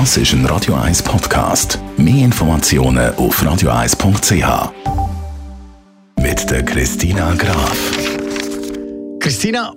[0.00, 1.78] Das ist ein Radio 1 Podcast.
[1.96, 4.72] Mehr Informationen auf radio1.ch.
[6.20, 7.92] Mit der Christina Graf.
[9.20, 9.72] Christina,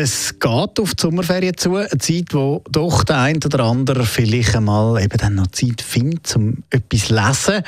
[0.00, 4.54] es geht auf die Sommerferien zu, eine Zeit, wo doch der ein oder andere vielleicht
[4.54, 7.64] einmal eben dann noch Zeit findet, um etwas zu lesen.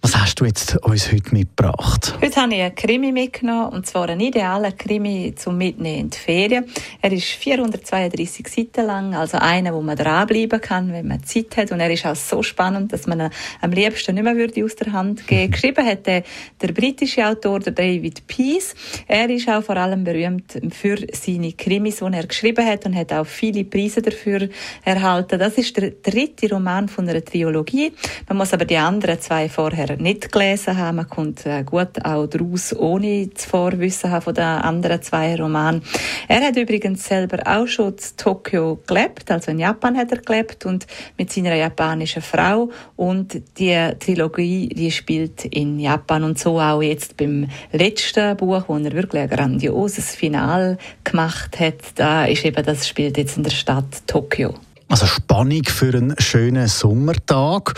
[0.00, 2.16] Was hast du jetzt uns heute mitgebracht?
[2.22, 6.18] Heute habe ich einen Krimi mitgenommen, und zwar einen idealen Krimi zum Mitnehmen in die
[6.18, 6.66] Ferien.
[7.00, 11.72] Er ist 432 Seiten lang, also einer, wo man dranbleiben kann, wenn man Zeit hat.
[11.72, 13.30] Und er ist auch so spannend, dass man ihn
[13.60, 15.50] am liebsten nicht mehr würde aus der Hand geben würde.
[15.52, 16.22] Geschrieben hat der,
[16.60, 18.74] der britische Autor der David Peace.
[19.08, 23.12] Er ist auch vor allem berühmt für seine Krimis, die er geschrieben hat und hat
[23.14, 24.48] auch viele Preise dafür
[24.84, 25.38] erhalten.
[25.38, 27.92] Das ist der dritte Roman von einer Trilogie.
[28.28, 30.96] Man muss aber die anderen zwei vorher nicht gelesen haben.
[30.96, 35.82] Man kommt äh, gut auch daraus, ohne das Vorwissen haben von den anderen zwei Romanen.
[36.28, 40.66] Er hat übrigens selber auch schon in Tokio gelebt, also in Japan hat er gelebt
[40.66, 40.86] und
[41.16, 47.16] mit seiner japanischen Frau und die Trilogie, die spielt in Japan und so auch jetzt
[47.16, 52.64] beim letzten Buch, wo er wirklich ein grandioses Final gemacht gemacht hat, da ist eben,
[52.64, 54.54] das spielt jetzt in der Stadt Tokio.
[54.88, 57.74] Also Spannung für einen schönen Sommertag.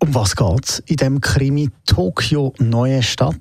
[0.00, 3.34] Um was geht es in dem Krimi Tokio Neue Stadt?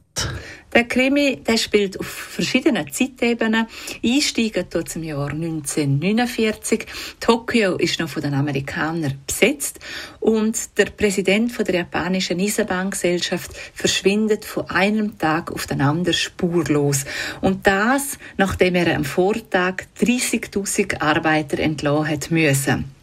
[0.77, 3.65] Der Krimi der spielt auf verschiedenen Zeitebenen.
[4.05, 6.85] Einsteigen tut im Jahr 1949.
[7.19, 9.79] Tokio ist noch von den Amerikanern besetzt
[10.19, 17.05] und der Präsident von der japanischen Eisenbahngesellschaft verschwindet von einem Tag auf den anderen spurlos.
[17.41, 22.96] Und das, nachdem er am Vortag 30.000 Arbeiter entlassen hat müssen.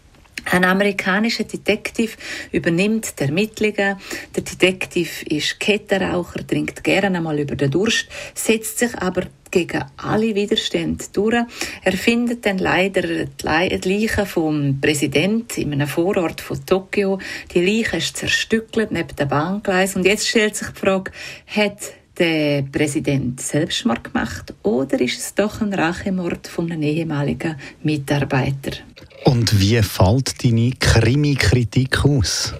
[0.51, 2.17] Ein amerikanischer Detektiv
[2.53, 3.97] übernimmt die Ermittlungen.
[4.37, 10.35] Der Detektiv ist Kettenraucher, trinkt gerne einmal über den Durst, setzt sich aber gegen alle
[10.35, 11.45] Widerstände durch.
[11.83, 17.21] Er findet dann leider die Leiche vom Präsident in einem Vorort von Tokio.
[17.53, 19.95] Die Leiche ist zerstückelt neben dem Bahngleis.
[19.95, 21.13] Und jetzt stellt sich die Frage,
[21.47, 21.79] hat
[22.19, 28.73] der Präsident Selbstmord gemacht oder ist es doch ein Rachemord von einem ehemaligen Mitarbeiter?
[29.25, 32.55] Und wie fällt deine Krimi-Kritik aus?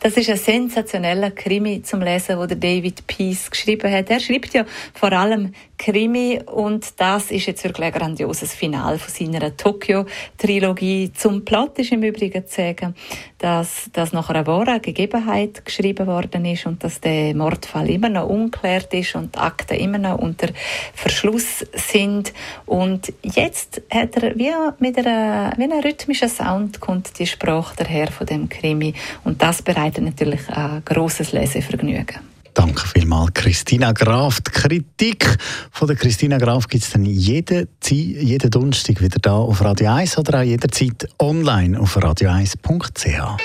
[0.00, 4.10] Das ist ein sensationeller Krimi zum Lesen, wo der David Peace geschrieben hat.
[4.10, 4.64] Er schreibt ja
[4.94, 11.12] vor allem Krimi und das ist jetzt wirklich ein grandioses Finale von seiner Tokyo-Trilogie.
[11.12, 12.94] Zum Plot ist im Übrigen zu sagen,
[13.38, 18.28] dass das nach einer wahren Gegebenheit geschrieben worden ist und dass der Mordfall immer noch
[18.28, 20.48] ungeklärt ist und die Akten immer noch unter
[20.94, 22.32] Verschluss sind.
[22.66, 28.10] Und jetzt hat er wie mit einer, wie einem rhythmischen Sound kommt die Sprache daher
[28.10, 32.18] von dem Krimi und das bereitet natürlich ein grosses Lesevergnügen.
[32.54, 34.40] Danke vielmals, Christina Graf.
[34.40, 35.36] Die Kritik
[35.70, 40.18] von der Christina Graf gibt es dann jeden, jeden Donnerstag wieder da auf Radio 1
[40.18, 43.36] oder auch jederzeit online auf radio1.ch.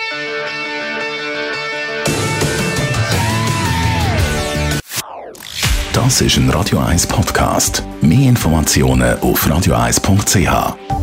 [5.93, 7.83] Das ist ein Radio 1 Podcast.
[8.01, 11.03] Mehr Informationen auf radio1.ch.